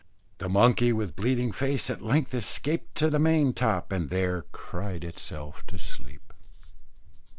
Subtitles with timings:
[0.39, 5.63] The monkey with bleeding face, at length escaped to the maintop, and there cried itself
[5.71, 6.33] asleep.